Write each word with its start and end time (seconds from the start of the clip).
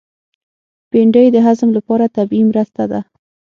بېنډۍ 0.91 1.27
د 1.31 1.37
هضم 1.47 1.69
لپاره 1.77 2.05
طبیعي 2.17 2.45
مرسته 2.51 2.83
ده 2.91 2.99